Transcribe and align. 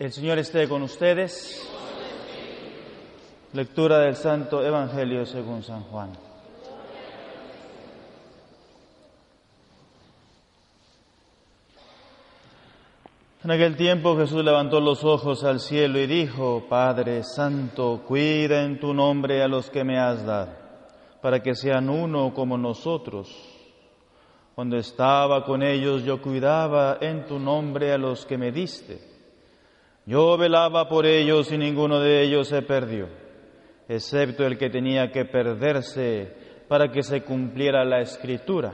El 0.00 0.12
Señor 0.12 0.38
esté 0.38 0.66
con 0.66 0.80
ustedes. 0.80 1.62
Lectura 3.52 3.98
del 3.98 4.16
Santo 4.16 4.64
Evangelio 4.64 5.26
según 5.26 5.62
San 5.62 5.82
Juan. 5.82 6.12
En 13.44 13.50
aquel 13.50 13.76
tiempo 13.76 14.16
Jesús 14.16 14.42
levantó 14.42 14.80
los 14.80 15.04
ojos 15.04 15.44
al 15.44 15.60
cielo 15.60 15.98
y 15.98 16.06
dijo, 16.06 16.64
Padre 16.66 17.22
Santo, 17.22 18.02
cuida 18.08 18.62
en 18.62 18.80
tu 18.80 18.94
nombre 18.94 19.42
a 19.42 19.48
los 19.48 19.68
que 19.68 19.84
me 19.84 19.98
has 19.98 20.24
dado, 20.24 20.52
para 21.20 21.42
que 21.42 21.54
sean 21.54 21.90
uno 21.90 22.32
como 22.32 22.56
nosotros. 22.56 23.28
Cuando 24.54 24.78
estaba 24.78 25.44
con 25.44 25.62
ellos 25.62 26.04
yo 26.04 26.22
cuidaba 26.22 26.96
en 27.02 27.26
tu 27.26 27.38
nombre 27.38 27.92
a 27.92 27.98
los 27.98 28.24
que 28.24 28.38
me 28.38 28.50
diste. 28.50 29.09
Yo 30.06 30.36
velaba 30.36 30.88
por 30.88 31.06
ellos 31.06 31.52
y 31.52 31.58
ninguno 31.58 32.00
de 32.00 32.22
ellos 32.22 32.48
se 32.48 32.62
perdió, 32.62 33.08
excepto 33.88 34.46
el 34.46 34.58
que 34.58 34.70
tenía 34.70 35.12
que 35.12 35.24
perderse 35.24 36.32
para 36.68 36.90
que 36.90 37.02
se 37.02 37.22
cumpliera 37.22 37.84
la 37.84 38.00
escritura. 38.00 38.72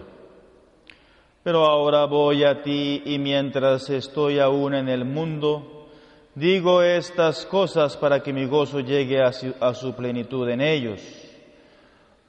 Pero 1.47 1.65
ahora 1.65 2.07
voy 2.07 2.43
a 2.43 2.61
ti 2.61 3.03
y 3.05 3.19
mientras 3.19 3.89
estoy 3.89 4.41
aún 4.41 4.75
en 4.75 4.89
el 4.89 5.05
mundo, 5.05 5.87
digo 6.35 6.83
estas 6.83 7.47
cosas 7.47 7.97
para 7.97 8.21
que 8.21 8.33
mi 8.33 8.47
gozo 8.47 8.81
llegue 8.81 9.23
a 9.23 9.33
su, 9.33 9.95
plenitud 9.95 10.49
en 10.49 10.61
ellos. 10.61 11.01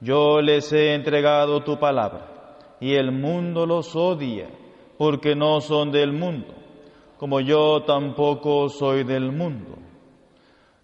Yo 0.00 0.40
les 0.40 0.72
he 0.72 0.94
entregado 0.94 1.64
tu 1.64 1.80
palabra 1.80 2.56
y 2.78 2.94
el 2.94 3.10
mundo 3.10 3.66
los 3.66 3.96
odia 3.96 4.48
porque 4.96 5.34
no 5.34 5.60
son 5.60 5.90
del 5.90 6.12
mundo, 6.12 6.54
como 7.18 7.40
yo 7.40 7.82
tampoco 7.82 8.68
soy 8.68 9.02
del 9.02 9.32
mundo. 9.32 9.76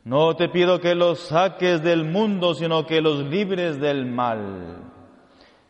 No 0.05 0.34
te 0.34 0.48
pido 0.48 0.80
que 0.80 0.95
los 0.95 1.21
saques 1.21 1.82
del 1.82 2.04
mundo, 2.04 2.54
sino 2.54 2.85
que 2.85 3.01
los 3.01 3.24
libres 3.24 3.80
del 3.80 4.04
mal. 4.04 4.82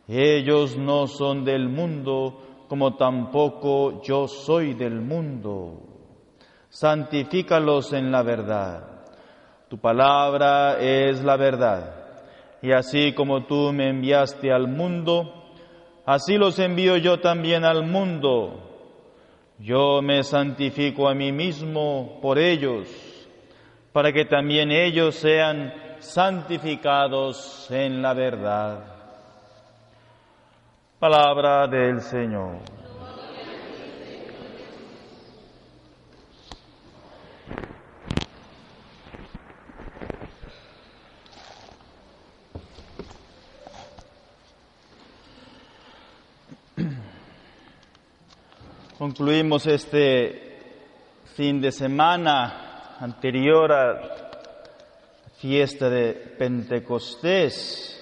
Ellos 0.07 0.75
no 0.75 1.07
son 1.07 1.45
del 1.45 1.69
mundo, 1.69 2.65
como 2.67 2.95
tampoco 2.95 4.01
yo 4.01 4.27
soy 4.27 4.73
del 4.73 4.99
mundo. 5.01 5.83
Santifícalos 6.69 7.93
en 7.93 8.11
la 8.11 8.23
verdad. 8.23 9.05
Tu 9.69 9.77
palabra 9.77 10.79
es 10.79 11.23
la 11.23 11.37
verdad. 11.37 12.05
Y 12.61 12.71
así 12.71 13.13
como 13.13 13.45
tú 13.45 13.71
me 13.71 13.89
enviaste 13.89 14.51
al 14.51 14.67
mundo, 14.67 15.31
así 16.05 16.37
los 16.37 16.57
envío 16.59 16.97
yo 16.97 17.19
también 17.19 17.63
al 17.63 17.85
mundo. 17.85 18.74
Yo 19.59 20.01
me 20.01 20.23
santifico 20.23 21.07
a 21.07 21.15
mí 21.15 21.31
mismo 21.31 22.19
por 22.21 22.37
ellos, 22.37 22.87
para 23.93 24.11
que 24.11 24.25
también 24.25 24.71
ellos 24.71 25.15
sean 25.15 25.73
santificados 25.99 27.69
en 27.71 28.01
la 28.01 28.13
verdad. 28.13 28.83
Palabra 30.99 31.67
del 31.67 32.01
Señor. 32.01 32.74
Concluimos 49.17 49.65
este 49.65 50.59
fin 51.37 51.61
de 51.61 51.71
semana 51.71 52.97
anterior 52.99 53.71
a 53.71 53.93
la 53.93 54.39
fiesta 55.37 55.89
de 55.89 56.11
Pentecostés 56.37 57.97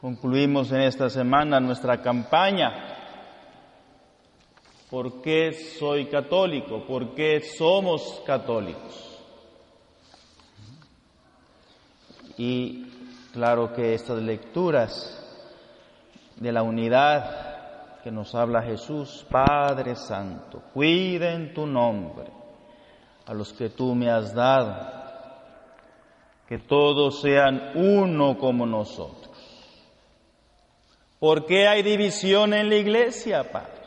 Concluimos 0.00 0.72
en 0.72 0.80
esta 0.80 1.08
semana 1.08 1.60
nuestra 1.60 2.02
campaña. 2.02 2.72
¿Por 4.90 5.22
qué 5.22 5.52
soy 5.78 6.06
católico? 6.06 6.84
¿Por 6.84 7.14
qué 7.14 7.40
somos 7.40 8.20
católicos? 8.26 9.16
Y 12.36 12.84
claro 13.32 13.72
que 13.72 13.94
estas 13.94 14.20
lecturas 14.20 15.24
de 16.34 16.50
la 16.50 16.64
unidad 16.64 17.51
que 18.02 18.10
nos 18.10 18.34
habla 18.34 18.62
Jesús, 18.62 19.24
Padre 19.30 19.94
Santo, 19.96 20.62
cuida 20.72 21.32
en 21.32 21.54
tu 21.54 21.66
nombre 21.66 22.30
a 23.26 23.34
los 23.34 23.52
que 23.52 23.70
tú 23.70 23.94
me 23.94 24.10
has 24.10 24.34
dado, 24.34 24.74
que 26.48 26.58
todos 26.58 27.20
sean 27.20 27.72
uno 27.74 28.36
como 28.36 28.66
nosotros. 28.66 29.30
¿Por 31.18 31.46
qué 31.46 31.68
hay 31.68 31.82
división 31.82 32.52
en 32.52 32.68
la 32.68 32.74
iglesia, 32.74 33.50
Padre? 33.50 33.82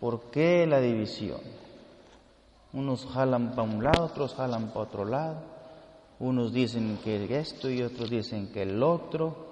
¿Por 0.00 0.30
qué 0.30 0.66
la 0.66 0.80
división? 0.80 1.40
Unos 2.72 3.06
jalan 3.06 3.50
para 3.50 3.62
un 3.62 3.82
lado, 3.82 4.04
otros 4.04 4.34
jalan 4.34 4.68
para 4.68 4.80
otro 4.80 5.04
lado. 5.04 5.36
Unos 6.18 6.52
dicen 6.52 6.98
que 7.02 7.38
esto 7.38 7.70
y 7.70 7.82
otros 7.82 8.10
dicen 8.10 8.52
que 8.52 8.62
el 8.62 8.82
otro. 8.82 9.47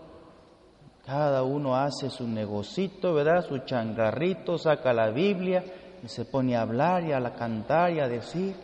Cada 1.07 1.45
uno 1.45 1.77
hace 1.77 2.11
su 2.11 2.27
negocito, 2.27 3.15
¿verdad? 3.15 3.47
Su 3.47 3.59
changarrito, 3.59 4.59
saca 4.59 4.93
la 4.93 5.11
Biblia 5.11 5.65
y 6.03 6.09
se 6.09 6.25
pone 6.25 6.57
a 6.57 6.63
hablar 6.63 7.05
y 7.05 7.13
a 7.13 7.33
cantar 7.33 7.93
y 7.93 8.01
a 8.01 8.09
decir. 8.09 8.57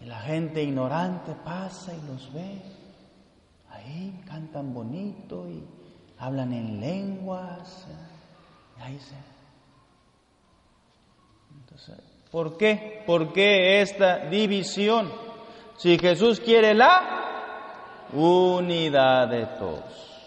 Y 0.00 0.06
la 0.06 0.18
gente 0.18 0.60
ignorante 0.60 1.36
pasa 1.44 1.94
y 1.94 2.04
los 2.10 2.32
ve. 2.32 2.60
Ahí 3.70 4.20
cantan 4.26 4.74
bonito 4.74 5.48
y 5.48 5.62
hablan 6.18 6.52
en 6.52 6.80
lenguas. 6.80 7.86
Ahí 8.80 8.98
se... 8.98 9.14
Entonces, 11.60 12.00
¿por 12.32 12.56
qué? 12.56 13.04
¿Por 13.06 13.32
qué 13.32 13.80
esta 13.82 14.28
división? 14.28 15.12
Si 15.76 15.96
Jesús 15.96 16.40
quiere 16.40 16.74
la 16.74 18.08
unidad 18.12 19.28
de 19.28 19.46
todos. 19.58 20.17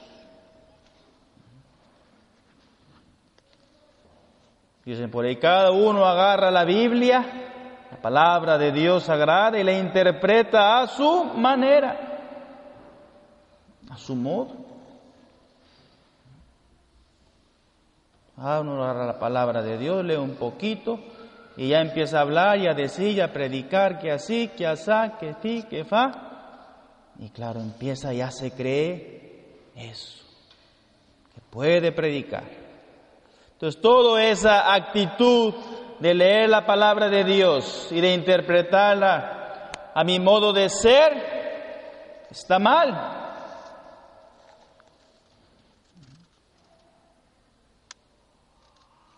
Dicen 4.86 5.12
por 5.12 5.26
ahí, 5.26 5.36
cada 5.36 5.72
uno 5.72 6.06
agarra 6.06 6.50
la 6.50 6.64
Biblia, 6.64 7.24
la 7.92 7.98
palabra 8.02 8.58
de 8.58 8.72
Dios 8.72 9.04
sagrada, 9.04 9.60
y 9.60 9.64
la 9.64 9.74
interpreta 9.74 10.82
a 10.82 10.88
su 10.88 11.26
manera, 11.36 11.98
a 13.90 13.98
su 13.98 14.16
modo. 14.16 14.56
Ah, 18.38 18.60
uno 18.62 18.84
agarra 18.84 19.06
la 19.06 19.20
palabra 19.20 19.62
de 19.62 19.78
Dios, 19.78 20.04
lee 20.04 20.16
un 20.16 20.36
poquito 20.36 21.00
y 21.56 21.70
ya 21.70 21.82
empieza 21.82 22.18
a 22.18 22.22
hablar 22.22 22.58
y 22.58 22.68
a 22.68 22.74
decir 22.74 23.18
y 23.18 23.22
a 23.22 23.32
predicar 23.32 24.00
que 24.00 24.12
así, 24.12 24.48
que 24.48 24.66
asá, 24.66 25.18
que 25.20 25.36
ti, 25.36 25.64
que 25.70 25.86
fa. 25.86 27.12
Y 27.20 27.30
claro, 27.30 27.60
empieza, 27.60 28.14
ya 28.14 28.32
se 28.32 28.52
cree 28.52 29.46
eso, 29.76 30.26
que 31.36 31.42
puede 31.52 31.92
predicar. 31.92 32.61
Entonces, 33.62 33.80
toda 33.80 34.24
esa 34.24 34.74
actitud 34.74 35.54
de 36.00 36.16
leer 36.16 36.50
la 36.50 36.66
palabra 36.66 37.10
de 37.10 37.24
Dios 37.24 37.90
y 37.92 38.02
de 38.02 38.12
interpretarla 38.12 39.70
a 39.94 40.04
mi 40.04 40.20
modo 40.20 40.52
de 40.52 40.68
ser 40.68 42.26
está 42.32 42.58
mal. 42.58 43.20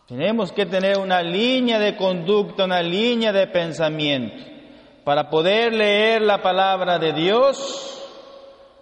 Tenemos 0.09 0.51
que 0.51 0.65
tener 0.65 0.97
una 0.97 1.21
línea 1.21 1.79
de 1.79 1.95
conducta, 1.95 2.65
una 2.65 2.81
línea 2.81 3.31
de 3.31 3.47
pensamiento 3.47 4.43
para 5.05 5.29
poder 5.29 5.73
leer 5.73 6.21
la 6.21 6.41
palabra 6.41 6.99
de 6.99 7.13
Dios 7.13 7.97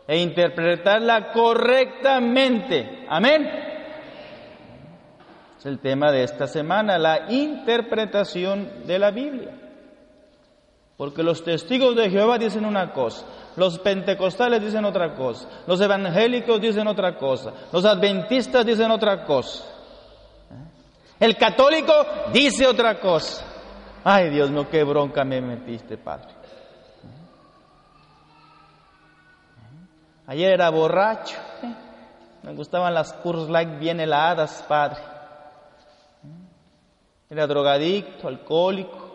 e 0.08 0.18
interpretarla 0.18 1.32
correctamente. 1.32 3.06
Amén. 3.08 3.71
Es 5.62 5.68
el 5.68 5.78
tema 5.78 6.12
de 6.12 6.24
esta 6.24 6.48
semana, 6.48 6.98
la 6.98 7.32
interpretación 7.32 8.88
de 8.88 8.98
la 8.98 9.12
Biblia. 9.12 9.52
Porque 10.98 11.22
los 11.22 11.44
testigos 11.44 11.96
de 11.96 12.10
Jehová 12.10 12.40
dicen 12.40 12.66
una 12.66 12.92
cosa, 12.92 13.28
los 13.56 13.78
pentecostales 13.78 14.60
dicen 14.60 14.86
otra 14.86 15.14
cosa, 15.14 15.48
los 15.68 15.80
evangélicos 15.80 16.60
dicen 16.60 16.88
otra 16.88 17.16
cosa, 17.16 17.54
los 17.72 17.86
adventistas 17.86 18.66
dicen 18.66 18.90
otra 18.90 19.24
cosa. 19.24 19.64
El 21.20 21.38
católico 21.38 21.94
dice 22.34 22.66
otra 22.66 23.00
cosa. 23.00 23.46
Ay, 24.04 24.32
Dios 24.32 24.50
mío, 24.50 24.68
qué 24.68 24.84
bronca 24.84 25.24
me 25.24 25.42
metiste, 25.42 25.96
Padre. 25.96 26.30
Ayer 30.26 30.54
era 30.54 30.72
borracho. 30.72 31.38
¿eh? 31.62 31.72
Me 32.42 32.56
gustaban 32.56 32.96
las 32.96 33.14
Curls 33.14 33.48
Light 33.48 33.78
bien 33.78 34.00
heladas, 34.00 34.66
Padre. 34.68 35.11
Era 37.32 37.48
drogadicto, 37.48 38.28
alcohólico. 38.28 39.08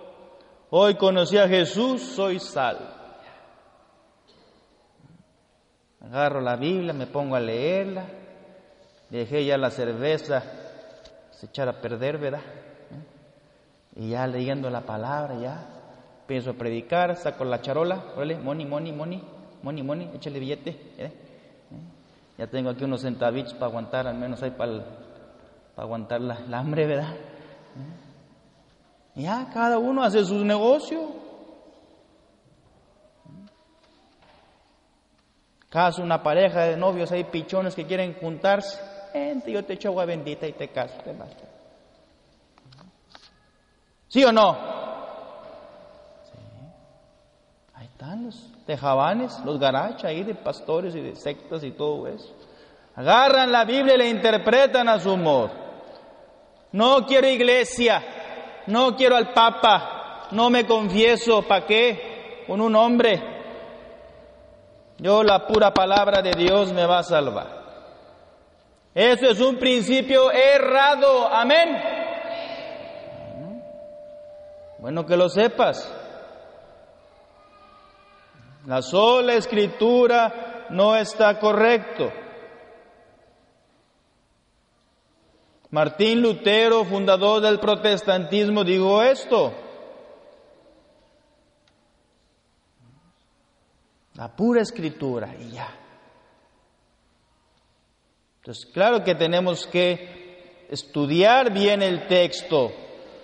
Hoy 0.70 0.94
conocí 0.94 1.36
a 1.36 1.46
Jesús, 1.46 2.00
soy 2.00 2.40
salvo. 2.40 2.86
Agarro 6.00 6.40
la 6.40 6.56
Biblia, 6.56 6.94
me 6.94 7.06
pongo 7.06 7.36
a 7.36 7.40
leerla, 7.40 8.06
dejé 9.10 9.44
ya 9.44 9.58
la 9.58 9.70
cerveza 9.70 10.42
se 11.30 11.44
echar 11.44 11.68
a 11.68 11.82
perder, 11.82 12.16
¿verdad? 12.16 12.40
Y 13.94 14.10
ya 14.10 14.26
leyendo 14.26 14.70
la 14.70 14.80
palabra, 14.80 15.38
ya 15.38 15.66
pienso 16.26 16.50
a 16.50 16.54
predicar, 16.54 17.16
saco 17.16 17.44
la 17.44 17.60
charola, 17.60 18.02
órale, 18.16 18.38
money, 18.38 18.64
money, 18.64 18.92
money, 18.92 19.22
money, 19.62 19.82
money, 19.82 20.10
échale 20.14 20.40
billete. 20.40 20.70
¿eh? 20.96 21.12
Ya 22.38 22.46
tengo 22.46 22.70
aquí 22.70 22.84
unos 22.84 23.02
centavitos 23.02 23.52
para 23.52 23.66
aguantar, 23.66 24.06
al 24.06 24.16
menos 24.16 24.42
hay 24.42 24.52
para, 24.52 24.84
aguantar 25.76 26.22
la, 26.22 26.38
hambre, 26.58 26.86
¿verdad? 26.86 27.14
Ya, 29.16 29.48
cada 29.52 29.78
uno 29.78 30.02
hace 30.02 30.22
su 30.24 30.44
negocio. 30.44 31.00
Caso 35.70 36.02
una 36.02 36.22
pareja 36.22 36.64
de 36.64 36.76
novios, 36.76 37.10
hay 37.12 37.24
pichones 37.24 37.74
que 37.74 37.86
quieren 37.86 38.14
juntarse. 38.20 38.78
Gente, 39.12 39.50
yo 39.50 39.64
te 39.64 39.72
echo 39.72 39.88
agua 39.88 40.04
bendita 40.04 40.46
y 40.46 40.52
te 40.52 40.68
caso, 40.68 40.94
te 41.02 41.14
basta. 41.14 41.44
¿Sí 44.08 44.22
o 44.22 44.30
no? 44.30 44.50
Ahí 47.74 47.86
están 47.86 48.26
los 48.26 48.52
tejabanes, 48.66 49.38
los 49.44 49.58
garachas 49.58 50.04
ahí 50.04 50.24
de 50.24 50.34
pastores 50.34 50.94
y 50.94 51.00
de 51.00 51.16
sectas 51.16 51.64
y 51.64 51.70
todo 51.70 52.06
eso. 52.06 52.36
Agarran 52.94 53.50
la 53.50 53.64
Biblia 53.64 53.94
y 53.94 53.98
la 53.98 54.06
interpretan 54.06 54.90
a 54.90 54.98
su 55.00 55.16
modo. 55.16 55.50
No 56.72 57.06
quiero 57.06 57.26
iglesia, 57.28 58.02
no 58.66 58.96
quiero 58.96 59.16
al 59.16 59.32
Papa, 59.32 60.28
no 60.32 60.50
me 60.50 60.66
confieso, 60.66 61.42
¿para 61.42 61.66
qué? 61.66 62.44
Con 62.46 62.60
un 62.60 62.74
hombre. 62.74 63.22
Yo 64.98 65.22
la 65.22 65.46
pura 65.46 65.72
palabra 65.72 66.22
de 66.22 66.32
Dios 66.32 66.72
me 66.72 66.86
va 66.86 66.98
a 66.98 67.02
salvar. 67.02 67.64
Eso 68.94 69.26
es 69.26 69.40
un 69.40 69.58
principio 69.58 70.30
errado, 70.32 71.28
amén. 71.28 71.76
Bueno 74.78 75.04
que 75.04 75.16
lo 75.16 75.28
sepas. 75.28 75.92
La 78.66 78.82
sola 78.82 79.34
escritura 79.34 80.66
no 80.70 80.96
está 80.96 81.38
correcto. 81.38 82.10
Martín 85.70 86.22
Lutero, 86.22 86.84
fundador 86.84 87.42
del 87.42 87.58
protestantismo, 87.58 88.62
dijo 88.64 89.02
esto. 89.02 89.52
La 94.14 94.34
pura 94.34 94.62
escritura 94.62 95.34
y 95.38 95.50
ya. 95.50 95.68
Entonces, 98.38 98.66
claro 98.66 99.02
que 99.02 99.14
tenemos 99.14 99.66
que 99.66 100.66
estudiar 100.70 101.52
bien 101.52 101.82
el 101.82 102.06
texto. 102.06 102.72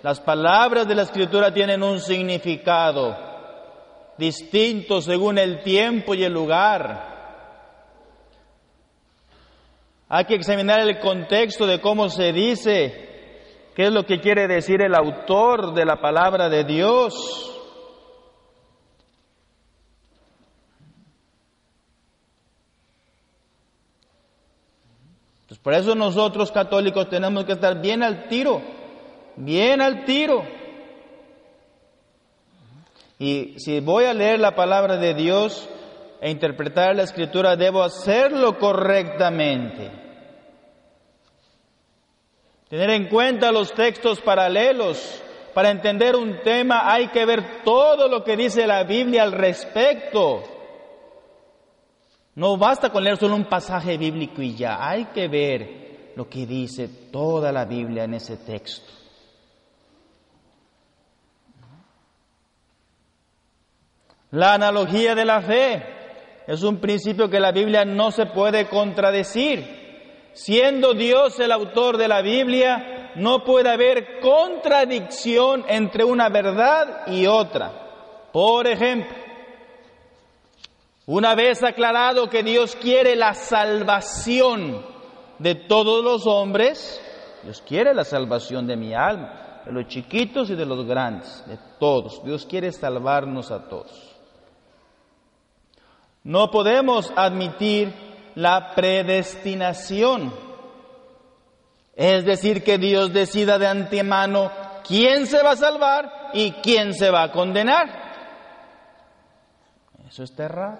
Las 0.03 0.19
palabras 0.19 0.87
de 0.87 0.95
la 0.95 1.03
escritura 1.03 1.53
tienen 1.53 1.81
un 1.81 1.99
significado 1.99 3.17
distinto 4.17 5.01
según 5.01 5.37
el 5.37 5.63
tiempo 5.63 6.13
y 6.13 6.23
el 6.23 6.33
lugar. 6.33 7.12
Hay 10.15 10.25
que 10.25 10.35
examinar 10.35 10.79
el 10.81 10.99
contexto 10.99 11.65
de 11.65 11.81
cómo 11.81 12.07
se 12.07 12.31
dice, 12.31 13.71
qué 13.75 13.85
es 13.85 13.91
lo 13.91 14.05
que 14.05 14.19
quiere 14.19 14.47
decir 14.47 14.79
el 14.83 14.93
autor 14.93 15.73
de 15.73 15.85
la 15.85 15.99
palabra 16.01 16.49
de 16.49 16.63
Dios. 16.65 17.51
Por 25.63 25.73
eso 25.73 25.95
nosotros 25.95 26.51
católicos 26.51 27.09
tenemos 27.09 27.45
que 27.45 27.53
estar 27.53 27.81
bien 27.81 28.03
al 28.03 28.27
tiro, 28.27 28.61
bien 29.35 29.81
al 29.81 30.05
tiro. 30.05 30.43
Y 33.17 33.55
si 33.57 33.79
voy 33.79 34.05
a 34.05 34.13
leer 34.13 34.39
la 34.39 34.53
palabra 34.53 34.97
de 34.97 35.15
Dios 35.15 35.67
e 36.21 36.29
interpretar 36.29 36.95
la 36.95 37.01
escritura, 37.01 37.55
debo 37.55 37.81
hacerlo 37.81 38.59
correctamente. 38.59 40.02
Tener 42.73 42.89
en 42.89 43.07
cuenta 43.07 43.51
los 43.51 43.71
textos 43.71 44.19
paralelos. 44.19 45.21
Para 45.53 45.69
entender 45.69 46.15
un 46.15 46.41
tema 46.41 46.91
hay 46.91 47.09
que 47.09 47.23
ver 47.23 47.61
todo 47.63 48.07
lo 48.07 48.23
que 48.23 48.35
dice 48.35 48.65
la 48.65 48.83
Biblia 48.83 49.21
al 49.21 49.31
respecto. 49.31 50.41
No 52.33 52.57
basta 52.57 52.89
con 52.89 53.03
leer 53.03 53.17
solo 53.17 53.35
un 53.35 53.45
pasaje 53.45 53.95
bíblico 53.95 54.41
y 54.41 54.55
ya, 54.55 54.89
hay 54.89 55.05
que 55.13 55.27
ver 55.27 56.13
lo 56.15 56.27
que 56.27 56.47
dice 56.47 56.87
toda 57.11 57.51
la 57.51 57.65
Biblia 57.65 58.05
en 58.05 58.15
ese 58.15 58.37
texto. 58.37 58.91
La 64.31 64.55
analogía 64.55 65.13
de 65.13 65.25
la 65.25 65.41
fe 65.41 65.83
es 66.47 66.63
un 66.63 66.79
principio 66.79 67.29
que 67.29 67.39
la 67.39 67.51
Biblia 67.51 67.85
no 67.85 68.09
se 68.09 68.25
puede 68.25 68.67
contradecir. 68.67 69.82
Siendo 70.33 70.93
Dios 70.93 71.39
el 71.39 71.51
autor 71.51 71.97
de 71.97 72.07
la 72.07 72.21
Biblia, 72.21 73.11
no 73.15 73.43
puede 73.43 73.69
haber 73.69 74.19
contradicción 74.19 75.63
entre 75.67 76.03
una 76.03 76.29
verdad 76.29 77.07
y 77.07 77.27
otra. 77.27 78.29
Por 78.31 78.65
ejemplo, 78.67 79.15
una 81.05 81.35
vez 81.35 81.63
aclarado 81.63 82.29
que 82.29 82.43
Dios 82.43 82.75
quiere 82.75 83.15
la 83.15 83.33
salvación 83.33 84.83
de 85.37 85.55
todos 85.55 86.03
los 86.03 86.25
hombres, 86.25 87.01
Dios 87.43 87.61
quiere 87.61 87.93
la 87.93 88.05
salvación 88.05 88.65
de 88.65 88.77
mi 88.77 88.93
alma, 88.93 89.61
de 89.65 89.71
los 89.71 89.87
chiquitos 89.87 90.49
y 90.49 90.55
de 90.55 90.65
los 90.65 90.85
grandes, 90.85 91.43
de 91.45 91.59
todos. 91.79 92.23
Dios 92.23 92.45
quiere 92.45 92.71
salvarnos 92.71 93.51
a 93.51 93.67
todos. 93.67 94.15
No 96.23 96.49
podemos 96.49 97.11
admitir 97.15 98.12
la 98.35 98.73
predestinación. 98.75 100.33
Es 101.95 102.25
decir, 102.25 102.63
que 102.63 102.77
Dios 102.77 103.13
decida 103.13 103.59
de 103.59 103.67
antemano 103.67 104.51
quién 104.85 105.27
se 105.27 105.41
va 105.43 105.51
a 105.51 105.55
salvar 105.55 106.31
y 106.33 106.51
quién 106.53 106.93
se 106.93 107.11
va 107.11 107.23
a 107.23 107.31
condenar. 107.31 108.03
Eso 110.07 110.23
está 110.23 110.45
errado. 110.45 110.79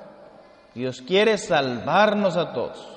Dios 0.74 1.01
quiere 1.01 1.38
salvarnos 1.38 2.36
a 2.36 2.53
todos. 2.53 2.93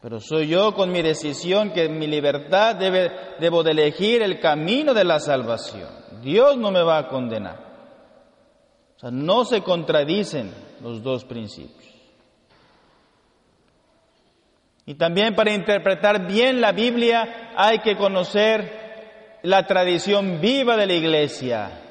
Pero 0.00 0.20
soy 0.20 0.48
yo 0.48 0.74
con 0.74 0.92
mi 0.92 1.02
decisión 1.02 1.72
que 1.72 1.84
en 1.84 1.98
mi 1.98 2.06
libertad 2.06 2.76
debe, 2.76 3.10
debo 3.40 3.62
de 3.62 3.72
elegir 3.72 4.22
el 4.22 4.38
camino 4.38 4.94
de 4.94 5.04
la 5.04 5.18
salvación. 5.18 5.88
Dios 6.22 6.56
no 6.56 6.70
me 6.70 6.82
va 6.82 6.98
a 6.98 7.08
condenar. 7.08 7.68
O 8.96 9.00
sea, 9.00 9.10
no 9.10 9.44
se 9.44 9.62
contradicen 9.62 10.52
los 10.82 11.02
dos 11.02 11.24
principios. 11.24 11.87
Y 14.88 14.94
también 14.94 15.34
para 15.34 15.52
interpretar 15.52 16.26
bien 16.26 16.62
la 16.62 16.72
Biblia 16.72 17.52
hay 17.54 17.80
que 17.80 17.94
conocer 17.94 19.36
la 19.42 19.66
tradición 19.66 20.40
viva 20.40 20.78
de 20.78 20.86
la 20.86 20.94
iglesia. 20.94 21.82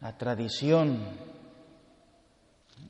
La 0.00 0.18
tradición, 0.18 0.98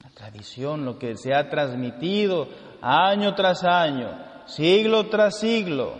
la 0.03 0.09
tradición, 0.09 0.87
lo 0.87 0.99
que 0.99 1.19
se 1.19 1.35
ha 1.35 1.50
transmitido 1.50 2.49
año 2.81 3.35
tras 3.35 3.62
año, 3.62 4.09
siglo 4.47 5.11
tras 5.11 5.38
siglo. 5.38 5.95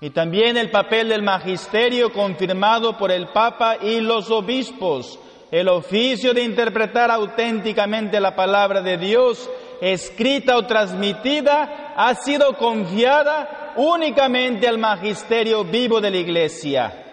Y 0.00 0.08
también 0.08 0.56
el 0.56 0.70
papel 0.70 1.10
del 1.10 1.22
magisterio 1.22 2.10
confirmado 2.10 2.96
por 2.96 3.12
el 3.12 3.28
Papa 3.34 3.76
y 3.82 4.00
los 4.00 4.30
obispos 4.30 5.20
el 5.50 5.68
oficio 5.68 6.34
de 6.34 6.42
interpretar 6.42 7.10
auténticamente 7.10 8.20
la 8.20 8.34
palabra 8.34 8.82
de 8.82 8.96
Dios, 8.96 9.48
escrita 9.80 10.56
o 10.56 10.66
transmitida, 10.66 11.94
ha 11.96 12.14
sido 12.14 12.56
confiada 12.56 13.74
únicamente 13.76 14.66
al 14.66 14.78
magisterio 14.78 15.64
vivo 15.64 16.00
de 16.00 16.10
la 16.10 16.16
Iglesia, 16.16 17.04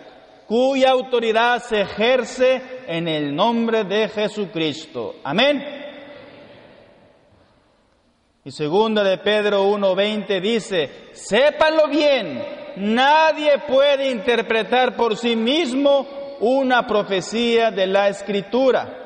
cuya 0.47 0.91
autoridad 0.91 1.61
se 1.61 1.81
ejerce 1.81 2.61
en 2.87 3.07
el 3.07 3.35
nombre 3.35 3.83
de 3.83 4.09
Jesucristo. 4.09 5.15
Amén. 5.23 5.81
Y 8.45 8.51
segunda 8.51 9.03
de 9.03 9.19
Pedro 9.19 9.65
1.20 9.69 10.41
dice, 10.41 10.89
sépanlo 11.13 11.87
bien, 11.87 12.43
nadie 12.75 13.59
puede 13.59 14.09
interpretar 14.09 14.97
por 14.97 15.15
sí 15.15 15.35
mismo 15.37 16.22
una 16.43 16.85
profecía 16.85 17.71
de 17.71 17.87
la 17.87 18.09
escritura. 18.09 18.99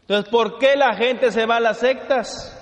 Entonces, 0.00 0.30
¿por 0.30 0.58
qué 0.58 0.74
la 0.74 0.94
gente 0.94 1.30
se 1.30 1.44
va 1.44 1.56
a 1.56 1.60
las 1.60 1.78
sectas? 1.78 2.56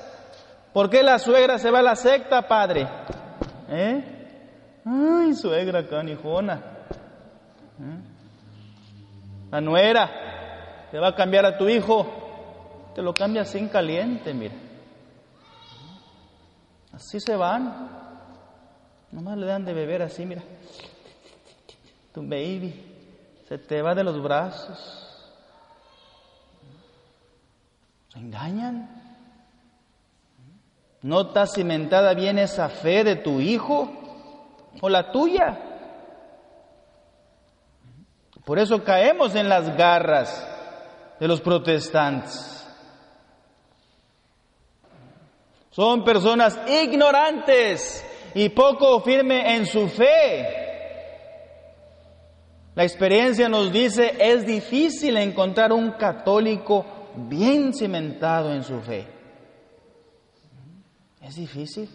¿Por 0.73 0.91
qué 0.91 1.03
la 1.03 1.19
suegra 1.19 1.59
se 1.59 1.71
va 1.71 1.79
a 1.79 1.83
la 1.83 1.95
secta, 1.95 2.47
padre? 2.47 2.89
¿Eh? 3.69 4.81
Ay, 4.85 5.35
suegra 5.35 5.87
canijona. 5.87 6.57
¿Eh? 7.81 8.01
La 9.53 9.61
nuera 9.61 10.89
te 10.91 10.99
va 10.99 11.09
a 11.09 11.15
cambiar 11.15 11.47
a 11.47 11.57
tu 11.57 11.69
hijo, 11.69 12.91
te 12.95 13.01
lo 13.01 13.15
cambia 13.15 13.45
sin 13.45 13.69
caliente, 13.69 14.35
mira. 14.35 14.55
Así 16.93 17.21
se 17.21 17.37
van. 17.37 18.08
Nomás 19.11 19.39
le 19.39 19.47
dan 19.47 19.65
de 19.65 19.73
beber 19.73 20.03
así, 20.03 20.27
mira. 20.27 20.43
Tu 22.13 22.23
baby 22.23 22.85
se 23.49 23.59
te 23.59 23.81
va 23.81 23.95
de 23.95 24.05
los 24.05 24.23
brazos. 24.23 24.79
Se 28.13 28.19
engañan. 28.19 28.89
¿No 31.01 31.23
está 31.23 31.47
cimentada 31.47 32.13
bien 32.15 32.39
esa 32.39 32.69
fe 32.69 33.05
de 33.05 33.17
tu 33.17 33.41
hijo 33.41 33.91
o 34.81 34.89
la 34.89 35.13
tuya? 35.13 35.59
Por 38.45 38.59
eso 38.59 38.83
caemos 38.83 39.35
en 39.35 39.49
las 39.49 39.77
garras 39.77 40.47
de 41.21 41.29
los 41.29 41.41
protestantes. 41.41 42.67
Son 45.71 46.03
personas 46.03 46.59
ignorantes 46.67 48.05
y 48.39 48.51
poco 48.51 49.01
firme 49.01 49.57
en 49.57 49.67
su 49.67 49.89
fe. 49.89 50.47
La 52.77 52.85
experiencia 52.85 53.49
nos 53.49 53.73
dice 53.73 54.15
es 54.17 54.47
difícil 54.47 55.17
encontrar 55.17 55.73
un 55.73 55.91
católico 55.93 56.87
bien 57.17 57.75
cimentado 57.75 58.55
en 58.55 58.63
su 58.63 58.81
fe. 58.81 59.09
Es 61.21 61.35
difícil. 61.35 61.91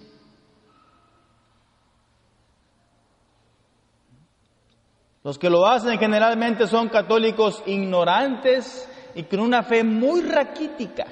Los 5.24 5.40
que 5.40 5.50
lo 5.50 5.66
hacen 5.66 5.98
generalmente 5.98 6.68
son 6.68 6.90
católicos 6.90 7.64
ignorantes 7.66 8.90
y 9.16 9.24
con 9.24 9.40
una 9.40 9.64
fe 9.64 9.86
muy 9.86 10.20
raquítica. 10.24 11.06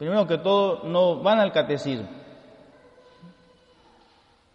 Primero 0.00 0.26
que 0.26 0.38
todo, 0.38 0.84
no 0.84 1.16
van 1.16 1.40
al 1.40 1.52
catecismo. 1.52 2.08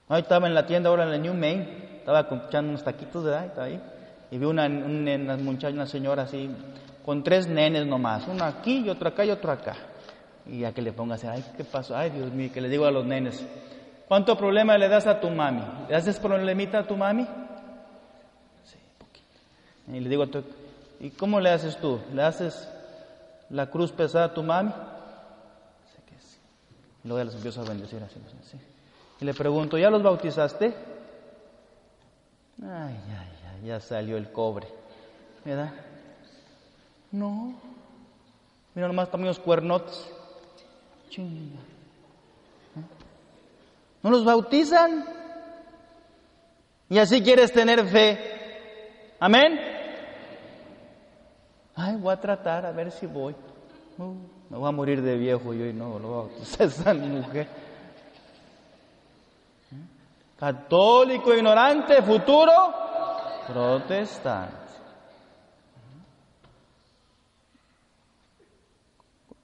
Ahí 0.10 0.24
estaba 0.24 0.48
en 0.48 0.56
la 0.56 0.66
tienda 0.66 0.90
ahora 0.90 1.04
en 1.04 1.12
la 1.12 1.20
New 1.20 1.36
Main, 1.36 2.00
estaba 2.00 2.28
comprando 2.28 2.70
unos 2.70 2.84
taquitos 2.84 3.26
de 3.26 3.38
ahí, 3.38 3.52
ahí, 3.58 3.82
y 4.32 4.40
vi 4.40 4.46
una, 4.46 4.66
una, 4.66 5.38
muchacha, 5.38 5.72
una 5.72 5.86
señora 5.86 6.24
así, 6.24 6.50
con 7.06 7.22
tres 7.22 7.48
nenes 7.48 7.86
nomás, 7.86 8.28
uno 8.28 8.44
aquí 8.44 8.86
y 8.88 8.90
otro 8.90 9.10
acá 9.10 9.24
y 9.24 9.30
otro 9.30 9.52
acá. 9.52 9.76
Y 10.48 10.64
a 10.64 10.74
que 10.74 10.82
le 10.82 10.94
ponga 10.94 11.14
así, 11.14 11.28
ay, 11.28 11.46
¿qué 11.56 11.64
pasó? 11.64 11.96
Ay, 11.96 12.10
Dios 12.10 12.32
mío, 12.32 12.50
que 12.52 12.60
le 12.60 12.68
digo 12.68 12.88
a 12.88 12.92
los 12.92 13.06
nenes, 13.06 13.46
¿cuánto 14.08 14.36
problema 14.36 14.80
le 14.80 14.90
das 14.90 15.06
a 15.06 15.20
tu 15.20 15.30
mami? 15.30 15.62
¿Le 15.88 15.96
haces 15.96 16.20
problemita 16.20 16.80
a 16.80 16.88
tu 16.88 16.98
mami? 16.98 17.28
Sí, 18.64 18.78
poquito. 18.98 19.96
Y 19.96 20.00
le 20.00 20.10
digo, 20.10 20.26
¿y 21.00 21.12
cómo 21.12 21.40
le 21.40 21.52
haces 21.52 21.78
tú? 21.78 22.00
¿Le 22.16 22.24
haces 22.24 22.68
la 23.52 23.68
cruz 23.68 23.92
pesada 23.92 24.26
a 24.26 24.34
tu 24.34 24.42
mami? 24.42 24.72
Y 27.06 27.08
luego 27.08 27.20
ya 27.20 27.26
los 27.26 27.36
empiezo 27.36 27.62
a 27.62 27.66
bendecir 27.66 28.02
así, 28.02 28.20
así. 28.42 28.58
Y 29.22 29.26
le 29.26 29.36
pregunto, 29.36 29.78
¿ya 29.78 29.92
los 29.92 30.02
bautizaste? 30.02 30.74
Ay, 32.64 32.98
ay, 32.98 33.30
ay, 33.54 33.68
ya 33.68 33.80
salió 33.80 34.18
el 34.18 34.32
cobre. 34.32 34.68
¿Verdad? 35.46 35.72
No. 37.12 37.54
Mira 38.74 38.88
nomás 38.88 39.12
también 39.12 39.28
los 39.28 39.40
cuernotes. 39.40 40.12
Chinga. 41.12 41.60
¿No 44.02 44.10
los 44.10 44.26
bautizan? 44.26 45.06
Y 46.90 46.98
así 46.98 47.22
quieres 47.22 47.52
tener 47.52 47.88
fe. 47.88 49.16
Amén. 49.20 49.60
Ay, 51.76 51.98
voy 51.98 52.14
a 52.14 52.20
tratar 52.20 52.66
a 52.66 52.72
ver 52.72 52.92
si 52.92 53.06
voy. 53.06 53.36
Uh. 54.00 54.35
Me 54.50 54.58
voy 54.58 54.70
a 54.70 54.72
morir 54.72 55.02
de 55.02 55.18
viejo 55.18 55.54
yo 55.54 55.66
y 55.66 55.74
no 55.74 56.00
lo 56.00 56.08
voy 56.08 56.18
a 56.18 56.22
bautizar 56.28 56.68
esa 56.68 56.94
mujer. 56.94 57.48
Católico 60.38 61.34
ignorante, 61.34 62.02
futuro 62.02 62.52
protestante. 63.48 64.66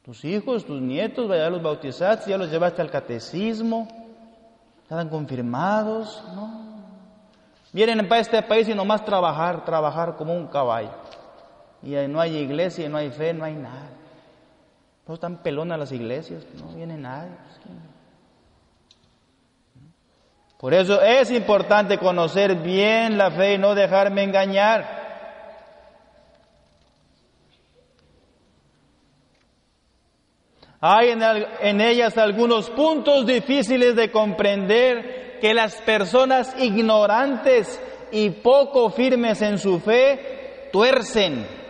Tus 0.03 0.25
hijos, 0.25 0.65
tus 0.65 0.81
nietos, 0.81 1.27
vaya 1.27 1.50
los 1.50 1.62
bautizaste, 1.62 2.31
ya 2.31 2.38
los 2.38 2.50
llevaste 2.50 2.81
al 2.81 2.89
catecismo, 2.89 3.88
están 4.81 5.10
confirmados, 5.10 6.24
no. 6.36 6.72
Vienen 7.72 8.08
para 8.10 8.20
este 8.20 8.41
país 8.41 8.67
y 8.67 8.74
nomás 8.74 9.05
trabajar, 9.05 9.63
trabajar 9.63 10.17
como 10.17 10.34
un 10.34 10.48
caballo. 10.48 10.91
Y 11.81 11.96
no 12.10 12.20
hay 12.20 12.36
iglesia, 12.36 12.89
no 12.89 12.98
hay 12.98 13.10
fe, 13.12 13.34
no 13.34 13.46
hay 13.46 13.53
nada. 13.53 14.00
No 15.08 15.15
están 15.15 15.41
pelonas 15.41 15.79
las 15.79 15.91
iglesias, 15.91 16.46
no 16.55 16.75
viene 16.75 16.98
nadie. 16.98 17.31
Pues, 17.31 17.75
Por 20.58 20.74
eso 20.74 21.01
es 21.01 21.31
importante 21.31 21.98
conocer 21.98 22.55
bien 22.55 23.17
la 23.17 23.31
fe 23.31 23.55
y 23.55 23.58
no 23.58 23.74
dejarme 23.74 24.24
engañar. 24.24 25.01
Hay 30.79 31.10
en, 31.10 31.22
en, 31.62 31.81
ellas 31.81 32.17
algunos 32.17 32.70
puntos 32.72 33.27
difíciles 33.27 33.96
de 33.96 34.12
comprender 34.12 35.38
que 35.39 35.53
las 35.53 35.75
personas 35.81 36.55
ignorantes 36.60 37.79
y 38.12 38.31
poco 38.31 38.89
firmes 38.89 39.43
en 39.43 39.60
su 39.60 39.79
fe 39.79 40.70
tuercen 40.72 41.61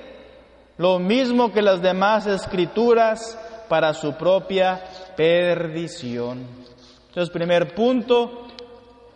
lo 0.81 0.97
mismo 0.97 1.51
que 1.51 1.61
las 1.61 1.79
demás 1.79 2.25
escrituras 2.25 3.37
para 3.69 3.93
su 3.93 4.13
propia 4.13 4.83
perdición. 5.15 6.39
Entonces, 7.07 7.31
primer 7.31 7.75
punto, 7.75 8.47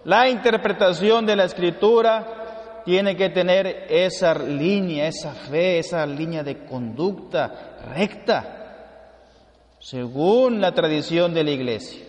la 0.04 0.30
interpretación 0.30 1.26
de 1.26 1.36
la 1.36 1.46
escritura 1.46 2.84
tiene 2.86 3.16
que 3.16 3.30
tener 3.30 3.88
esa 3.90 4.36
línea, 4.36 5.08
esa 5.08 5.32
fe, 5.32 5.80
esa 5.80 6.06
línea 6.06 6.44
de 6.44 6.66
conducta 6.66 7.80
recta, 7.96 9.74
según 9.80 10.62
la 10.62 10.72
tradición 10.72 11.34
de 11.34 11.44
la 11.46 11.50
iglesia, 11.50 12.06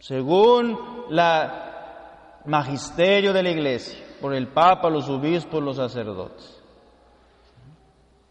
según 0.00 0.76
la 1.10 2.40
magisterio 2.46 3.32
de 3.32 3.44
la 3.44 3.50
iglesia, 3.50 4.04
por 4.20 4.34
el 4.34 4.48
Papa, 4.48 4.90
los 4.90 5.08
obispos, 5.08 5.62
los 5.62 5.76
sacerdotes. 5.76 6.55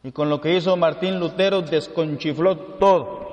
Y 0.06 0.12
con 0.12 0.30
lo 0.30 0.40
que 0.40 0.56
hizo 0.56 0.78
Martín 0.78 1.20
Lutero 1.20 1.64
desconchifló 1.64 2.56
todo, 2.78 3.26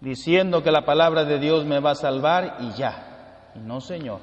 diciendo 0.00 0.64
que 0.64 0.72
la 0.72 0.84
palabra 0.84 1.24
de 1.24 1.38
Dios 1.38 1.64
me 1.64 1.78
va 1.78 1.92
a 1.92 1.94
salvar 1.94 2.56
y 2.58 2.72
ya. 2.72 3.52
Y 3.54 3.60
no, 3.60 3.80
Señor. 3.80 4.18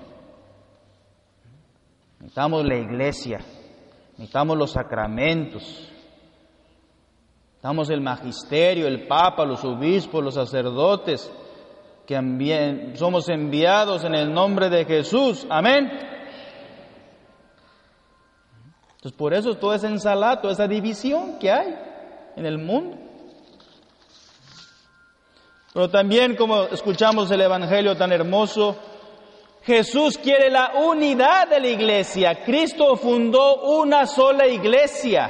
Necesitamos 2.20 2.66
la 2.66 2.76
iglesia, 2.76 3.40
necesitamos 4.18 4.58
los 4.58 4.72
sacramentos, 4.72 5.64
necesitamos 7.48 7.90
el 7.90 8.02
magisterio, 8.02 8.88
el 8.88 9.08
papa, 9.08 9.46
los 9.46 9.64
obispos, 9.64 10.22
los 10.22 10.34
sacerdotes, 10.34 11.32
que 12.06 12.94
somos 12.96 13.30
enviados 13.30 14.04
en 14.04 14.16
el 14.16 14.34
nombre 14.34 14.70
de 14.70 14.84
Jesús. 14.84 15.48
Amén. 15.50 16.15
Entonces, 19.06 19.20
por 19.20 19.36
eso 19.36 19.56
todo 19.56 19.76
ese 19.76 19.86
ensalada, 19.86 20.42
toda 20.42 20.54
esa 20.56 20.68
división 20.68 21.38
que 21.38 21.52
hay 21.52 21.78
en 22.36 22.44
el 22.44 22.58
mundo. 22.58 22.98
Pero 25.72 25.92
también, 25.92 26.36
como 26.36 26.64
escuchamos 26.64 27.30
el 27.30 27.42
Evangelio 27.42 27.96
tan 27.96 28.12
hermoso, 28.12 28.76
Jesús 29.62 30.18
quiere 30.18 30.50
la 30.50 30.72
unidad 30.78 31.48
de 31.48 31.60
la 31.60 31.68
iglesia. 31.68 32.44
Cristo 32.44 32.96
fundó 32.96 33.78
una 33.80 34.08
sola 34.08 34.48
iglesia. 34.48 35.30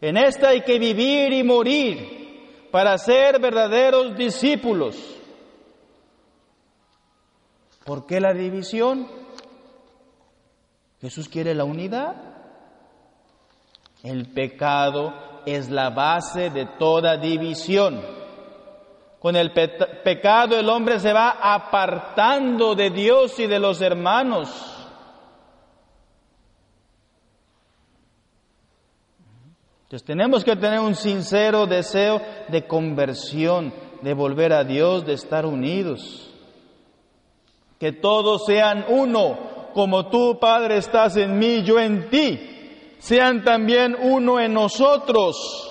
En 0.00 0.16
esta 0.16 0.48
hay 0.48 0.62
que 0.62 0.78
vivir 0.78 1.34
y 1.34 1.42
morir 1.42 2.68
para 2.70 2.96
ser 2.96 3.38
verdaderos 3.38 4.16
discípulos. 4.16 4.96
¿Por 7.84 8.06
qué 8.06 8.22
la 8.22 8.32
división? 8.32 9.17
Jesús 11.00 11.28
quiere 11.28 11.54
la 11.54 11.64
unidad. 11.64 12.16
El 14.02 14.32
pecado 14.32 15.42
es 15.46 15.70
la 15.70 15.90
base 15.90 16.50
de 16.50 16.66
toda 16.78 17.16
división. 17.16 18.00
Con 19.18 19.34
el 19.34 19.52
pecado 19.52 20.58
el 20.58 20.68
hombre 20.68 21.00
se 21.00 21.12
va 21.12 21.38
apartando 21.40 22.74
de 22.74 22.90
Dios 22.90 23.38
y 23.40 23.46
de 23.46 23.58
los 23.58 23.80
hermanos. 23.80 24.74
Entonces 29.82 30.06
tenemos 30.06 30.44
que 30.44 30.54
tener 30.54 30.80
un 30.80 30.94
sincero 30.94 31.66
deseo 31.66 32.20
de 32.48 32.66
conversión, 32.66 33.72
de 34.02 34.12
volver 34.12 34.52
a 34.52 34.62
Dios, 34.62 35.06
de 35.06 35.14
estar 35.14 35.46
unidos. 35.46 36.30
Que 37.80 37.92
todos 37.92 38.44
sean 38.44 38.84
uno, 38.88 39.38
como 39.74 40.08
tú, 40.08 40.38
Padre, 40.40 40.78
estás 40.78 41.16
en 41.16 41.38
mí, 41.38 41.62
yo 41.62 41.78
en 41.78 42.08
ti. 42.10 42.96
Sean 42.98 43.44
también 43.44 43.96
uno 44.00 44.40
en 44.40 44.54
nosotros. 44.54 45.68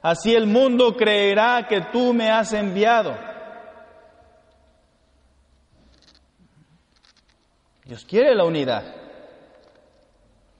Así 0.00 0.34
el 0.34 0.46
mundo 0.46 0.96
creerá 0.96 1.66
que 1.68 1.80
tú 1.92 2.14
me 2.14 2.30
has 2.30 2.52
enviado. 2.52 3.16
Dios 7.84 8.04
quiere 8.04 8.34
la 8.34 8.44
unidad. 8.44 8.84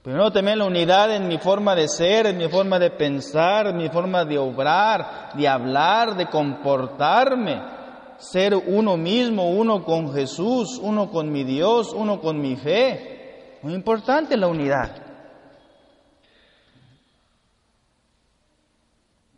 Primero 0.01 0.31
también 0.31 0.59
la 0.59 0.65
unidad 0.65 1.13
en 1.13 1.27
mi 1.27 1.37
forma 1.37 1.75
de 1.75 1.87
ser, 1.87 2.25
en 2.25 2.37
mi 2.37 2.47
forma 2.47 2.79
de 2.79 2.89
pensar, 2.89 3.67
en 3.67 3.77
mi 3.77 3.89
forma 3.89 4.25
de 4.25 4.37
obrar, 4.37 5.33
de 5.35 5.47
hablar, 5.47 6.15
de 6.15 6.27
comportarme. 6.27 7.78
Ser 8.19 8.55
uno 8.55 8.97
mismo, 8.97 9.49
uno 9.49 9.83
con 9.83 10.13
Jesús, 10.13 10.77
uno 10.81 11.09
con 11.09 11.31
mi 11.31 11.43
Dios, 11.43 11.93
uno 11.93 12.19
con 12.19 12.39
mi 12.39 12.55
fe. 12.55 13.57
Muy 13.61 13.73
importante 13.73 14.37
la 14.37 14.47
unidad. 14.47 15.09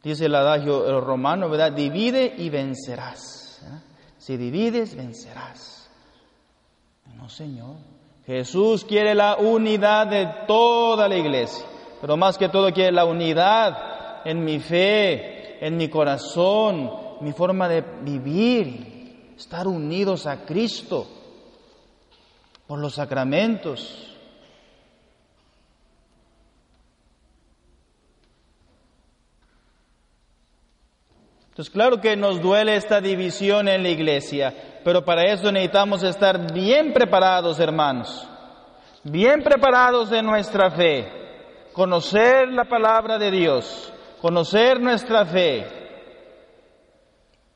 Dice 0.04 0.26
el 0.26 0.36
adagio 0.36 1.00
romano, 1.02 1.48
¿verdad? 1.48 1.72
Divide 1.72 2.34
y 2.38 2.50
vencerás. 2.50 3.62
¿eh? 3.64 3.80
Si 4.18 4.36
divides, 4.36 4.96
vencerás. 4.96 5.90
No, 7.16 7.30
Señor. 7.30 7.76
Jesús 8.26 8.86
quiere 8.86 9.14
la 9.14 9.36
unidad 9.36 10.08
de 10.08 10.28
toda 10.48 11.08
la 11.08 11.18
iglesia, 11.18 11.66
pero 12.00 12.18
más 12.18 12.38
que 12.38 12.50
todo 12.50 12.72
quiere 12.72 12.92
la 12.92 13.06
unidad 13.06 14.22
en 14.26 14.44
mi 14.44 14.60
fe, 14.60 15.66
en 15.66 15.76
mi 15.76 15.90
corazón, 15.90 16.92
mi 17.22 17.34
forma 17.34 17.68
de 17.68 17.82
vivir, 18.02 19.34
estar 19.38 19.68
unidos 19.68 20.28
a 20.28 20.46
Cristo 20.46 21.08
por 22.68 22.80
los 22.80 22.96
sacramentos. 22.96 24.08
Entonces, 31.50 31.74
claro 31.74 32.00
que 32.00 32.16
nos 32.16 32.42
duele 32.42 32.76
esta 32.76 33.02
división 33.02 33.68
en 33.68 33.84
la 33.84 33.90
iglesia, 33.90 34.80
pero 34.86 35.04
para 35.04 35.26
eso 35.26 35.52
necesitamos 35.52 36.02
estar 36.02 36.54
bien 36.54 36.94
preparados, 36.94 37.60
hermanos, 37.60 38.28
bien 39.04 39.44
preparados 39.44 40.12
en 40.14 40.26
nuestra 40.26 40.72
fe, 40.72 41.08
conocer 41.74 42.48
la 42.48 42.64
palabra 42.64 43.18
de 43.18 43.30
Dios, 43.32 43.92
conocer 44.22 44.80
nuestra 44.80 45.26
fe, 45.26 45.81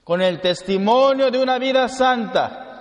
con 0.06 0.22
el 0.22 0.40
testimonio 0.40 1.32
de 1.32 1.42
una 1.42 1.58
vida 1.58 1.90
santa. 1.90 2.80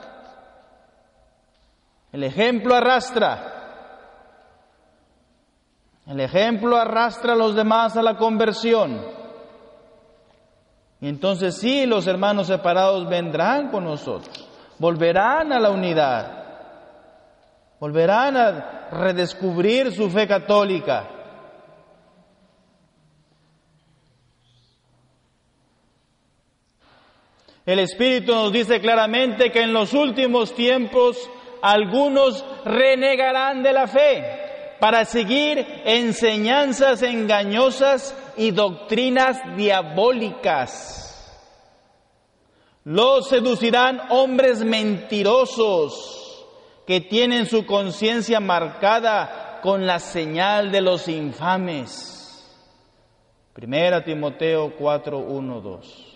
El 2.12 2.23
ejemplo 2.23 2.76
arrastra. 2.76 3.50
El 6.07 6.21
ejemplo 6.21 6.76
arrastra 6.76 7.33
a 7.33 7.37
los 7.37 7.57
demás 7.57 7.97
a 7.97 8.02
la 8.02 8.19
conversión. 8.19 9.00
Y 11.00 11.09
entonces 11.09 11.57
sí, 11.57 11.87
los 11.87 12.07
hermanos 12.07 12.47
separados 12.47 13.09
vendrán 13.09 13.71
con 13.71 13.85
nosotros, 13.85 14.47
volverán 14.78 15.50
a 15.52 15.59
la 15.59 15.71
unidad, 15.71 16.45
volverán 17.81 18.37
a 18.37 18.88
redescubrir 18.90 19.93
su 19.93 20.11
fe 20.11 20.28
católica. 20.28 21.13
El 27.66 27.79
Espíritu 27.79 28.35
nos 28.35 28.53
dice 28.53 28.81
claramente 28.81 29.50
que 29.50 29.62
en 29.62 29.72
los 29.72 29.94
últimos 29.94 30.55
tiempos 30.55 31.31
algunos 31.62 32.44
renegarán 32.64 33.62
de 33.62 33.72
la 33.72 33.87
fe 33.87 34.22
para 34.79 35.07
seguir 35.07 35.66
enseñanzas 35.87 37.03
engañosas 37.03 38.14
y 38.37 38.50
doctrinas 38.50 39.38
diabólicas. 39.57 41.00
Los 42.85 43.31
seducirán 43.31 43.98
hombres 44.11 44.62
mentirosos 44.62 46.44
que 46.87 47.00
tienen 47.00 47.46
su 47.46 47.64
conciencia 47.64 48.40
marcada 48.40 49.61
con 49.62 49.87
la 49.87 50.00
señal 50.00 50.70
de 50.70 50.83
los 50.83 51.09
infames. 51.09 52.44
Primera 53.55 54.05
Timoteo 54.05 54.74
4, 54.77 55.18
1, 55.18 55.61
2. 55.62 56.13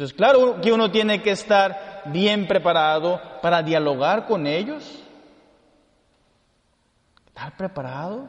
Entonces, 0.00 0.16
claro 0.16 0.62
que 0.62 0.72
uno 0.72 0.90
tiene 0.90 1.20
que 1.20 1.32
estar 1.32 2.04
bien 2.06 2.48
preparado 2.48 3.20
para 3.42 3.62
dialogar 3.62 4.24
con 4.24 4.46
ellos. 4.46 5.04
¿Estar 7.26 7.54
preparado? 7.54 8.26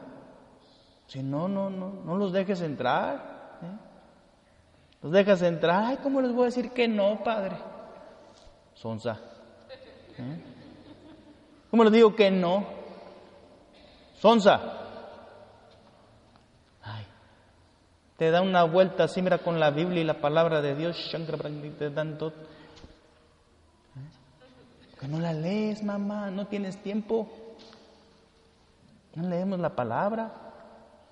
Si 1.07 1.23
no, 1.23 1.47
no, 1.47 1.69
no, 1.69 1.93
no 2.03 2.17
los 2.17 2.33
dejes 2.33 2.59
entrar. 2.59 3.59
¿eh? 3.63 3.77
Los 5.01 5.13
dejas 5.13 5.41
entrar. 5.43 5.81
Ay, 5.85 5.99
¿cómo 6.03 6.19
les 6.19 6.33
voy 6.33 6.41
a 6.41 6.45
decir 6.47 6.71
que 6.71 6.89
no, 6.89 7.23
padre? 7.23 7.55
Sonsa. 8.73 9.17
¿eh? 10.17 10.43
¿Cómo 11.69 11.85
les 11.85 11.93
digo 11.93 12.13
que 12.13 12.29
no? 12.29 12.65
Sonsa. 14.19 14.59
Ay. 16.81 17.05
Te 18.21 18.29
da 18.29 18.43
una 18.43 18.65
vuelta 18.65 19.05
así, 19.05 19.19
mira, 19.19 19.39
con 19.39 19.59
la 19.59 19.71
Biblia 19.71 20.01
y 20.01 20.03
la 20.03 20.21
palabra 20.21 20.61
de 20.61 20.75
Dios. 20.75 20.95
Te 21.79 21.89
dan 21.89 22.19
todo. 22.19 22.33
Que 24.99 25.07
no 25.07 25.19
la 25.19 25.33
lees, 25.33 25.81
mamá, 25.81 26.29
no 26.29 26.45
tienes 26.45 26.79
tiempo. 26.83 27.27
No 29.15 29.27
leemos 29.27 29.59
la 29.59 29.71
palabra. 29.71 30.31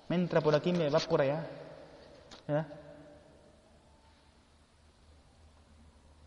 Me 0.06 0.14
entra 0.14 0.40
por 0.40 0.54
aquí, 0.54 0.72
me 0.72 0.88
va 0.88 1.00
por 1.00 1.20
allá. 1.20 1.48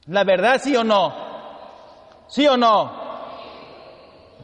¿La 0.08 0.26
verdad 0.26 0.60
sí 0.62 0.76
o 0.76 0.84
no? 0.84 1.14
¿Sí 2.28 2.46
o 2.46 2.58
no? 2.58 2.92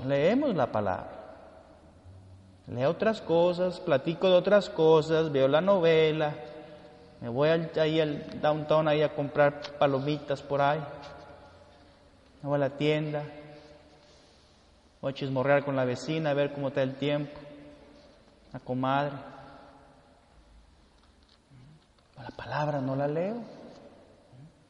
Leemos 0.05 0.55
la 0.55 0.71
palabra. 0.71 1.18
Leo 2.69 2.91
otras 2.91 3.21
cosas, 3.21 3.79
platico 3.79 4.27
de 4.27 4.35
otras 4.35 4.69
cosas, 4.69 5.31
veo 5.31 5.47
la 5.47 5.61
novela, 5.61 6.35
me 7.19 7.29
voy 7.29 7.49
ahí 7.49 7.99
al 7.99 8.39
downtown 8.41 8.87
ahí 8.87 9.01
a 9.01 9.15
comprar 9.15 9.61
palomitas 9.79 10.41
por 10.41 10.61
ahí, 10.61 10.79
me 12.41 12.49
voy 12.49 12.55
a 12.55 12.59
la 12.59 12.69
tienda, 12.69 13.23
Voy 15.01 15.11
a 15.11 15.15
chismorrear 15.15 15.63
con 15.63 15.75
la 15.75 15.85
vecina, 15.85 16.31
a 16.31 16.33
ver 16.33 16.51
cómo 16.51 16.69
está 16.69 16.83
el 16.83 16.95
tiempo. 16.95 17.31
La 18.51 18.59
comadre. 18.59 19.13
La 22.17 22.29
palabra 22.31 22.81
no 22.81 22.95
la 22.95 23.07
leo. 23.07 23.41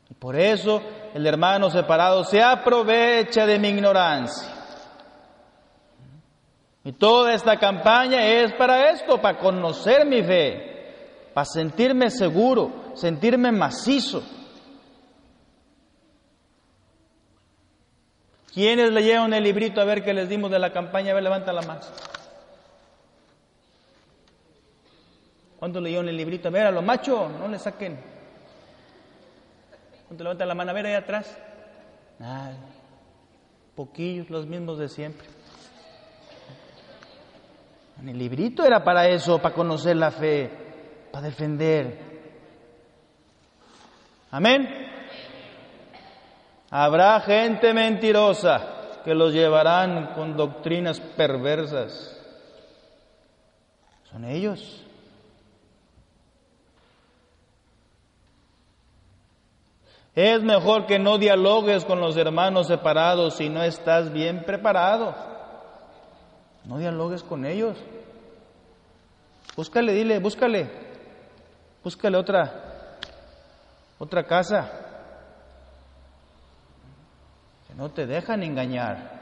Y 0.10 0.14
por 0.14 0.36
eso 0.36 0.82
el 1.14 1.26
hermano 1.26 1.70
separado 1.72 2.24
se 2.24 2.44
aprovecha 2.44 3.46
de 3.48 3.58
mi 3.58 3.70
ignorancia. 3.70 4.59
Y 6.84 6.94
toda 6.94 7.34
esta 7.34 7.58
campaña 7.58 8.26
es 8.26 8.54
para 8.54 8.92
esto, 8.92 9.22
para 9.22 9.38
conocer 9.38 10.06
mi 10.06 10.24
fe, 10.24 11.32
para 11.34 11.46
sentirme 11.46 12.10
seguro, 12.10 12.94
sentirme 12.96 13.52
macizo. 13.52 14.24
¿Quiénes 18.54 18.92
leyeron 18.92 19.34
el 19.34 19.44
librito 19.44 19.82
a 19.82 19.86
ver 19.86 20.04
qué 20.04 20.14
les 20.14 20.28
dimos 20.28 20.50
de 20.50 20.60
la 20.60 20.72
campaña? 20.72 21.12
A 21.12 21.16
ver, 21.16 21.24
levanta 21.24 21.54
la 21.54 21.62
mano. 21.62 21.82
¿Cuántos 25.60 25.84
leyeron 25.84 26.08
el 26.08 26.16
librito? 26.16 26.48
A 26.48 26.52
ver, 26.52 26.68
a 26.68 26.72
los 26.72 26.84
machos, 26.84 27.30
no 27.34 27.48
le 27.48 27.60
saquen. 27.60 28.00
¿Cuántos 30.08 30.24
levantan 30.24 30.48
la 30.48 30.56
mano? 30.56 30.72
A 30.72 30.74
ver, 30.74 30.86
ahí 30.88 30.94
atrás. 30.94 31.38
Nada. 32.18 32.58
Poquillos, 33.76 34.30
los 34.30 34.48
mismos 34.48 34.80
de 34.80 34.90
siempre. 34.90 35.28
El 38.06 38.18
librito 38.18 38.66
era 38.66 38.84
para 38.84 39.08
eso, 39.08 39.40
para 39.40 39.54
conocer 39.54 39.96
la 39.96 40.12
fe, 40.12 40.50
para 41.12 41.28
defender. 41.28 42.00
Amén. 44.32 44.68
Habrá 46.72 47.20
gente 47.22 47.74
mentirosa 47.74 49.02
que 49.04 49.14
los 49.16 49.34
llevarán 49.34 50.14
con 50.14 50.38
doctrinas 50.38 51.00
perversas. 51.00 52.16
Son 54.12 54.24
ellos. 54.24 54.86
Es 60.16 60.42
mejor 60.42 60.86
que 60.86 61.00
no 61.00 61.18
dialogues 61.18 61.86
con 61.86 62.00
los 62.00 62.18
hermanos 62.18 62.68
separados 62.68 63.36
si 63.36 63.50
no 63.50 63.64
estás 63.64 64.12
bien 64.12 64.44
preparado. 64.44 65.29
No 66.70 66.78
dialogues 66.78 67.24
con 67.24 67.46
ellos. 67.46 67.76
Búscale, 69.56 69.92
dile, 69.92 70.20
búscale. 70.20 70.70
Búscale 71.84 72.16
otra, 72.16 73.00
otra 73.98 74.24
casa. 74.24 74.70
Que 77.68 77.74
no 77.74 77.90
te 77.90 78.06
dejan 78.06 78.44
engañar. 78.44 79.20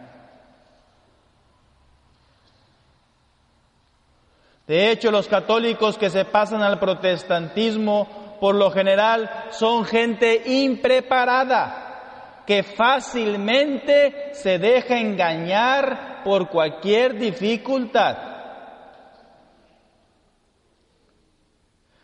De 4.68 4.92
hecho, 4.92 5.10
los 5.10 5.30
católicos 5.30 5.98
que 5.98 6.10
se 6.10 6.26
pasan 6.26 6.62
al 6.62 6.78
protestantismo, 6.80 8.36
por 8.42 8.56
lo 8.56 8.72
general, 8.72 9.46
son 9.52 9.86
gente 9.86 10.44
impreparada, 10.46 11.87
que 12.48 12.64
fácilmente 12.64 14.34
se 14.34 14.58
deja 14.58 14.98
engañar 14.98 16.24
por 16.24 16.50
cualquier 16.50 17.20
dificultad. 17.20 18.18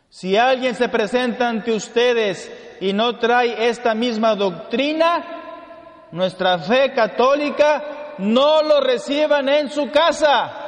Si 0.10 0.36
alguien 0.36 0.76
se 0.76 0.90
presenta 0.90 1.48
ante 1.48 1.72
ustedes 1.72 2.52
y 2.82 2.92
no 2.92 3.18
trae 3.18 3.70
esta 3.70 3.96
misma 3.96 4.36
doctrina, 4.36 6.10
nuestra 6.12 6.60
fe 6.60 6.94
católica, 6.94 8.16
no 8.18 8.62
lo 8.62 8.82
reciban 8.82 9.48
en 9.48 9.72
su 9.72 9.90
casa 9.90 10.60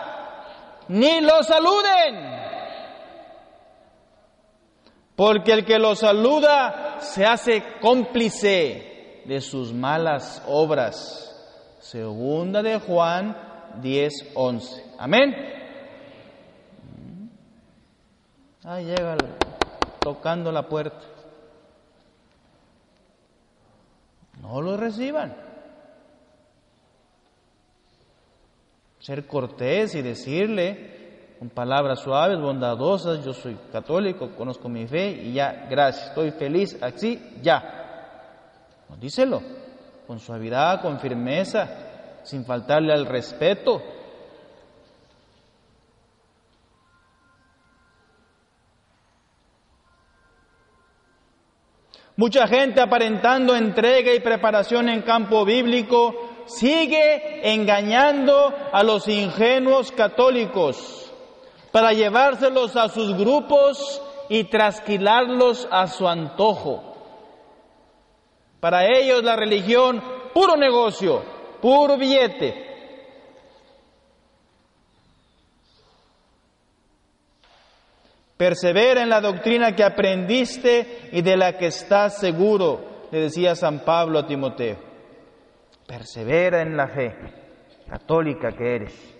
ni 0.87 1.21
lo 1.21 1.43
saluden. 1.43 2.35
Porque 5.15 5.51
el 5.51 5.65
que 5.65 5.79
lo 5.79 5.95
saluda 5.95 6.97
se 6.99 7.25
hace 7.25 7.63
cómplice 7.81 8.94
de 9.27 9.41
sus 9.41 9.73
malas 9.73 10.41
obras. 10.47 11.31
Segunda 11.79 12.61
de 12.61 12.79
Juan 12.79 13.35
10, 13.81 14.31
11. 14.35 14.83
Amén. 14.97 15.35
Ahí 18.63 18.85
llega 18.85 19.17
tocando 19.99 20.51
la 20.51 20.67
puerta. 20.67 21.05
No 24.41 24.61
lo 24.61 24.77
reciban. 24.77 25.45
ser 29.05 29.27
cortés 29.27 29.93
y 29.93 30.01
decirle 30.01 31.35
con 31.37 31.49
palabras 31.49 31.99
suaves, 31.99 32.39
bondadosas, 32.39 33.23
yo 33.23 33.33
soy 33.33 33.55
católico, 33.71 34.31
conozco 34.35 34.67
mi 34.67 34.87
fe 34.87 35.11
y 35.11 35.33
ya, 35.33 35.67
gracias, 35.69 36.07
estoy 36.07 36.31
feliz, 36.31 36.75
así, 36.81 37.21
ya. 37.43 37.84
Díselo, 38.99 39.41
con 40.07 40.19
suavidad, 40.19 40.81
con 40.81 40.99
firmeza, 40.99 41.67
sin 42.23 42.45
faltarle 42.45 42.93
al 42.93 43.05
respeto. 43.05 43.81
Mucha 52.17 52.47
gente 52.47 52.79
aparentando 52.79 53.55
entrega 53.55 54.13
y 54.13 54.21
preparación 54.21 54.87
en 54.87 55.01
campo 55.01 55.43
bíblico 55.43 56.15
sigue 56.45 57.51
engañando 57.53 58.53
a 58.71 58.83
los 58.83 59.07
ingenuos 59.09 59.91
católicos 59.91 61.11
para 61.73 61.91
llevárselos 61.91 62.77
a 62.77 62.87
sus 62.87 63.17
grupos 63.17 64.01
y 64.29 64.45
trasquilarlos 64.45 65.67
a 65.69 65.87
su 65.87 66.07
antojo. 66.07 66.94
Para 68.65 68.87
ellos 68.87 69.23
la 69.23 69.35
religión, 69.35 70.01
puro 70.33 70.55
negocio, 70.57 71.21
puro 71.61 71.97
billete. 71.97 72.65
Persevera 78.35 79.03
en 79.03 79.09
la 79.09 79.21
doctrina 79.21 79.75
que 79.75 79.83
aprendiste 79.83 81.09
y 81.11 81.21
de 81.21 81.37
la 81.37 81.59
que 81.59 81.67
estás 81.67 82.17
seguro, 82.17 83.05
le 83.11 83.19
decía 83.19 83.53
San 83.53 83.81
Pablo 83.81 84.17
a 84.17 84.25
Timoteo. 84.25 84.77
Persevera 85.85 86.63
en 86.63 86.75
la 86.75 86.87
fe 86.87 87.15
católica 87.87 88.51
que 88.51 88.75
eres. 88.77 89.15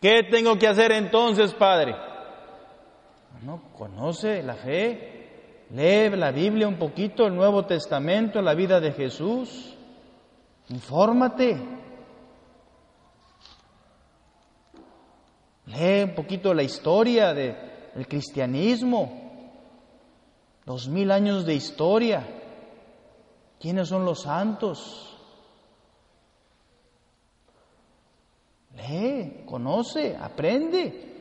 ¿Qué 0.00 0.24
tengo 0.28 0.58
que 0.58 0.66
hacer 0.66 0.90
entonces, 0.90 1.54
Padre? 1.54 2.13
No 3.44 3.60
conoce 3.76 4.42
la 4.42 4.54
fe, 4.54 5.66
lee 5.70 6.16
la 6.16 6.30
Biblia 6.30 6.66
un 6.66 6.78
poquito, 6.78 7.26
el 7.26 7.34
Nuevo 7.34 7.66
Testamento, 7.66 8.40
la 8.40 8.54
vida 8.54 8.80
de 8.80 8.92
Jesús, 8.92 9.76
infórmate. 10.70 11.58
Lee 15.66 16.04
un 16.04 16.14
poquito 16.14 16.54
la 16.54 16.62
historia 16.62 17.34
del 17.34 18.08
cristianismo, 18.08 19.24
Dos 20.64 20.88
mil 20.88 21.10
años 21.10 21.44
de 21.44 21.54
historia. 21.54 22.26
¿Quiénes 23.60 23.88
son 23.88 24.06
los 24.06 24.22
santos? 24.22 25.14
Lee, 28.74 29.44
conoce, 29.44 30.16
aprende. 30.16 31.13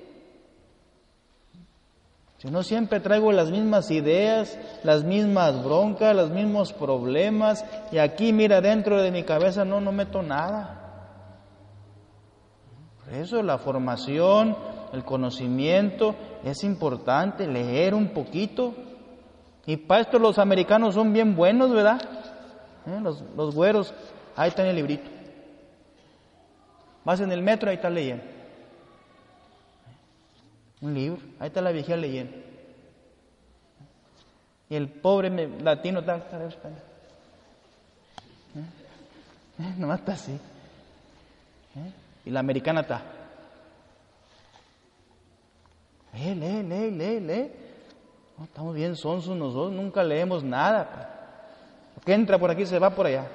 Si 2.43 2.51
no 2.51 2.61
siempre 2.61 2.99
traigo 2.99 3.31
las 3.31 3.51
mismas 3.51 3.89
ideas, 3.89 4.59
las 4.83 5.05
mismas 5.05 5.63
broncas, 5.63 6.13
los 6.13 6.29
mismos 6.29 6.73
problemas, 6.73 7.63
y 7.89 7.99
aquí, 7.99 8.33
mira, 8.33 8.59
dentro 8.59 9.01
de 9.01 9.11
mi 9.11 9.23
cabeza 9.23 9.63
no, 9.63 9.79
no 9.79 9.93
meto 9.93 10.21
nada. 10.21 10.81
Por 12.99 13.13
eso 13.13 13.41
la 13.41 13.59
formación, 13.59 14.57
el 14.91 15.05
conocimiento 15.05 16.15
es 16.43 16.65
importante, 16.65 17.47
leer 17.47 17.93
un 17.93 18.09
poquito. 18.09 18.73
Y 19.65 19.77
para 19.77 20.01
esto 20.01 20.19
los 20.19 20.37
americanos 20.37 20.95
son 20.95 21.13
bien 21.13 21.37
buenos, 21.37 21.71
¿verdad? 21.71 22.01
¿Eh? 22.85 22.99
Los, 23.01 23.23
los 23.37 23.55
güeros, 23.55 23.93
ahí 24.35 24.49
está 24.49 24.63
en 24.63 24.71
el 24.71 24.75
librito. 24.75 25.09
Vas 27.05 27.21
en 27.21 27.31
el 27.31 27.41
metro, 27.41 27.69
ahí 27.69 27.77
está 27.77 27.89
leyendo. 27.89 28.25
Un 30.83 30.93
libro, 30.93 31.21
ahí 31.39 31.47
está 31.47 31.61
la 31.61 31.71
viejita 31.71 31.95
leyendo. 31.95 32.35
Y 34.69 34.75
el 34.75 34.89
pobre 34.89 35.29
latino 35.61 36.01
está, 36.01 36.17
¿Eh? 36.17 36.19
¿Eh? 39.59 39.73
Nomás 39.77 39.99
está 39.99 40.11
así. 40.11 40.33
¿Eh? 40.33 41.91
Y 42.25 42.31
la 42.31 42.41
americana 42.41 42.81
está. 42.81 43.01
Lee, 46.13 46.35
lee, 46.35 46.63
lee, 46.63 46.91
lee, 46.91 47.19
lee 47.21 47.51
estamos 48.43 48.75
bien 48.75 48.97
sonsos 48.97 49.37
nosotros, 49.37 49.71
nunca 49.71 50.03
leemos 50.03 50.43
nada. 50.43 51.09
Lo 51.95 52.01
que 52.01 52.13
entra 52.13 52.37
por 52.37 52.51
aquí 52.51 52.65
se 52.65 52.77
va 52.77 52.89
por 52.89 53.05
allá. 53.05 53.25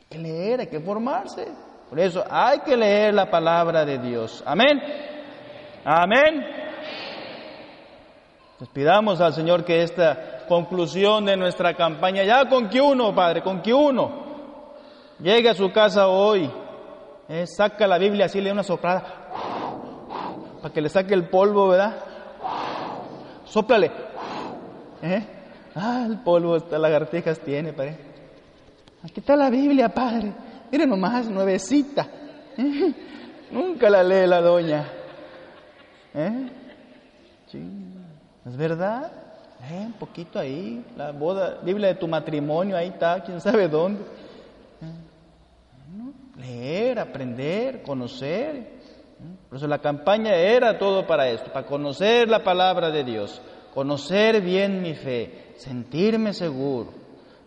Hay 0.00 0.04
que 0.10 0.18
leer, 0.18 0.58
hay 0.60 0.66
que 0.66 0.80
formarse. 0.80 1.46
Por 1.94 2.02
eso 2.02 2.24
hay 2.28 2.58
que 2.58 2.76
leer 2.76 3.14
la 3.14 3.30
palabra 3.30 3.84
de 3.84 3.98
Dios. 3.98 4.42
Amén. 4.44 4.82
Amén. 5.84 6.44
Les 8.58 8.68
pidamos 8.70 9.20
al 9.20 9.32
Señor 9.32 9.64
que 9.64 9.80
esta 9.80 10.44
conclusión 10.48 11.24
de 11.24 11.36
nuestra 11.36 11.72
campaña, 11.74 12.24
ya 12.24 12.48
con 12.48 12.68
que 12.68 12.80
uno, 12.80 13.14
Padre, 13.14 13.42
con 13.42 13.62
que 13.62 13.72
uno 13.72 14.10
llegue 15.20 15.48
a 15.48 15.54
su 15.54 15.70
casa 15.70 16.08
hoy, 16.08 16.50
eh, 17.28 17.46
saca 17.46 17.86
la 17.86 17.98
Biblia 17.98 18.24
así, 18.24 18.40
lee 18.40 18.50
una 18.50 18.64
soprada, 18.64 19.04
para 20.60 20.74
que 20.74 20.80
le 20.80 20.88
saque 20.88 21.14
el 21.14 21.28
polvo, 21.28 21.68
¿verdad? 21.68 21.94
Sóplale. 23.44 23.92
¿Eh? 25.00 25.26
Ah, 25.76 26.02
el 26.08 26.18
polvo, 26.24 26.56
estas 26.56 26.80
lagartijas 26.80 27.38
tiene, 27.38 27.72
padre. 27.72 27.96
Aquí 29.04 29.20
está 29.20 29.36
la 29.36 29.48
Biblia, 29.48 29.90
padre. 29.90 30.32
Mire 30.74 30.88
nomás, 30.88 31.28
nuevecita. 31.28 32.04
¿Eh? 32.58 32.92
Nunca 33.52 33.88
la 33.88 34.02
lee 34.02 34.26
la 34.26 34.40
doña. 34.40 34.84
¿Eh? 36.12 36.50
¿Es 38.44 38.56
verdad? 38.56 39.12
¿Eh? 39.70 39.84
Un 39.86 39.92
poquito 39.92 40.36
ahí, 40.36 40.84
la 40.96 41.12
boda, 41.12 41.60
Biblia 41.62 41.90
de 41.90 41.94
tu 41.94 42.08
matrimonio, 42.08 42.76
ahí 42.76 42.88
está, 42.88 43.22
quién 43.22 43.40
sabe 43.40 43.68
dónde. 43.68 44.02
¿Eh? 44.82 46.40
Leer, 46.40 46.98
aprender, 46.98 47.82
conocer. 47.82 48.72
Por 49.48 49.58
eso 49.58 49.68
la 49.68 49.78
campaña 49.78 50.34
era 50.34 50.76
todo 50.76 51.06
para 51.06 51.28
esto, 51.28 51.52
para 51.52 51.68
conocer 51.68 52.28
la 52.28 52.42
palabra 52.42 52.90
de 52.90 53.04
Dios, 53.04 53.40
conocer 53.72 54.40
bien 54.40 54.82
mi 54.82 54.94
fe, 54.94 55.54
sentirme 55.56 56.32
seguro 56.32 56.92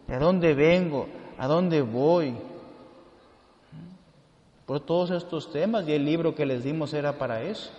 de 0.07 0.15
a 0.15 0.17
dónde 0.17 0.53
vengo, 0.53 1.07
a 1.37 1.45
dónde 1.45 1.81
voy. 1.81 2.33
Por 4.67 4.81
todos 4.81 5.11
estos 5.11 5.49
temas 5.49 5.87
y 5.87 5.93
el 5.93 6.03
libro 6.03 6.35
que 6.35 6.45
les 6.45 6.61
dimos 6.61 6.93
era 6.93 7.13
para 7.13 7.41
eso, 7.41 7.71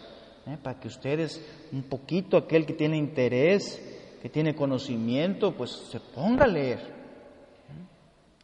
¿eh? 0.46 0.56
para 0.62 0.80
que 0.80 0.88
ustedes, 0.88 1.44
un 1.70 1.82
poquito 1.82 2.38
aquel 2.38 2.64
que 2.64 2.72
tiene 2.72 2.96
interés, 2.96 3.78
que 4.22 4.30
tiene 4.30 4.56
conocimiento, 4.56 5.52
pues 5.52 5.70
se 5.70 6.00
ponga 6.00 6.44
a 6.44 6.48
leer. 6.48 6.80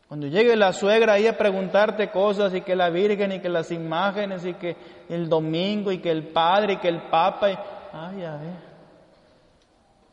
Cuando 0.06 0.26
llegue 0.26 0.54
la 0.56 0.74
suegra 0.74 1.14
ahí 1.14 1.26
a 1.26 1.38
preguntarte 1.38 2.10
cosas 2.10 2.54
y 2.54 2.60
que 2.60 2.76
la 2.76 2.90
Virgen 2.90 3.32
y 3.32 3.40
que 3.40 3.48
las 3.48 3.70
imágenes 3.70 4.44
y 4.44 4.52
que 4.52 4.76
el 5.08 5.26
domingo 5.30 5.90
y 5.90 5.98
que 6.00 6.10
el 6.10 6.24
Padre 6.24 6.74
y 6.74 6.76
que 6.76 6.88
el 6.88 7.00
Papa, 7.08 7.50
y... 7.50 7.58
ay, 7.94 8.24
a 8.24 8.36
ver, 8.36 8.74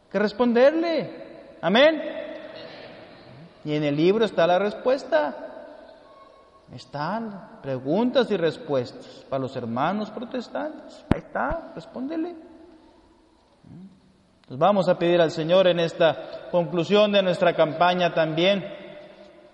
que 0.09 0.19
responderle, 0.19 1.09
amén. 1.61 2.01
Y 3.65 3.75
en 3.75 3.83
el 3.83 3.97
libro 3.97 4.23
está 4.23 4.47
la 4.47 4.57
respuesta. 4.57 5.50
Están 6.73 7.59
preguntas 7.61 8.31
y 8.31 8.37
respuestas 8.37 9.25
para 9.29 9.41
los 9.41 9.55
hermanos 9.55 10.09
protestantes. 10.09 11.05
Ahí 11.13 11.19
está, 11.19 11.73
respóndele. 11.75 12.33
Nos 14.49 14.57
vamos 14.57 14.87
a 14.87 14.97
pedir 14.97 15.19
al 15.21 15.31
Señor 15.31 15.67
en 15.67 15.79
esta 15.79 16.49
conclusión 16.49 17.11
de 17.11 17.21
nuestra 17.21 17.53
campaña 17.53 18.13
también, 18.13 18.63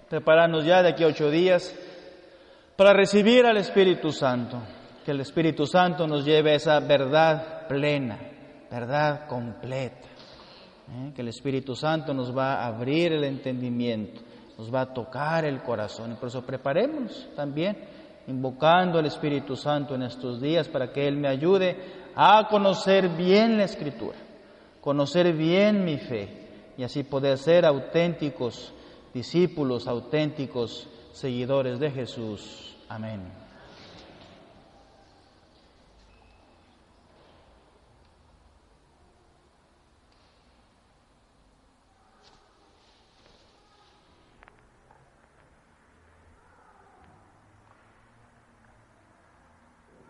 prepararnos 0.09 0.65
ya 0.65 0.83
de 0.83 0.89
aquí 0.89 1.03
a 1.03 1.07
ocho 1.07 1.29
días, 1.29 1.75
para 2.75 2.93
recibir 2.93 3.45
al 3.45 3.57
Espíritu 3.57 4.11
Santo, 4.11 4.61
que 5.03 5.11
el 5.11 5.21
Espíritu 5.21 5.65
Santo 5.65 6.07
nos 6.07 6.23
lleve 6.23 6.51
a 6.51 6.55
esa 6.55 6.79
verdad 6.79 7.67
plena, 7.67 8.19
verdad 8.69 9.27
completa, 9.27 10.07
¿eh? 10.91 11.11
que 11.15 11.21
el 11.21 11.29
Espíritu 11.29 11.75
Santo 11.75 12.13
nos 12.13 12.35
va 12.35 12.55
a 12.55 12.67
abrir 12.67 13.13
el 13.13 13.23
entendimiento 13.23 14.21
nos 14.57 14.73
va 14.73 14.81
a 14.81 14.93
tocar 14.93 15.45
el 15.45 15.61
corazón. 15.61 16.11
Y 16.11 16.15
por 16.15 16.29
eso 16.29 16.45
preparemos 16.45 17.27
también, 17.35 17.77
invocando 18.27 18.99
al 18.99 19.05
Espíritu 19.05 19.55
Santo 19.55 19.95
en 19.95 20.03
estos 20.03 20.41
días 20.41 20.67
para 20.67 20.91
que 20.91 21.07
Él 21.07 21.15
me 21.15 21.27
ayude 21.27 21.77
a 22.15 22.47
conocer 22.49 23.09
bien 23.09 23.57
la 23.57 23.63
Escritura, 23.65 24.17
conocer 24.81 25.33
bien 25.33 25.85
mi 25.85 25.97
fe 25.97 26.47
y 26.77 26.83
así 26.83 27.03
poder 27.03 27.37
ser 27.37 27.65
auténticos 27.65 28.73
discípulos, 29.13 29.87
auténticos 29.87 30.87
seguidores 31.11 31.79
de 31.79 31.91
Jesús. 31.91 32.75
Amén. 32.89 33.46